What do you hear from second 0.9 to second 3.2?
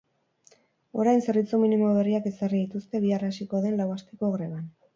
Orain, zerbitzu minimo berriak ezarri dituzte